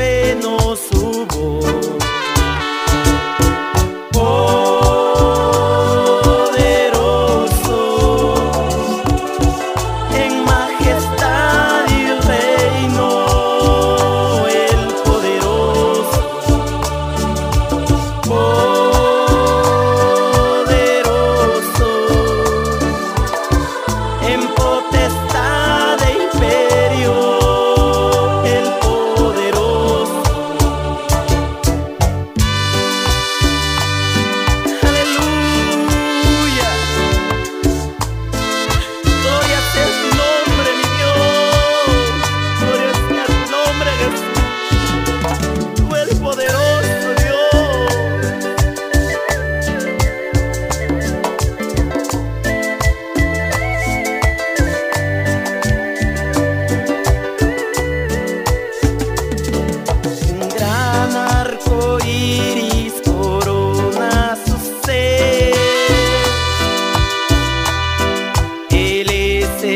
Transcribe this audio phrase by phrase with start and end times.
[0.00, 1.79] noveno subo.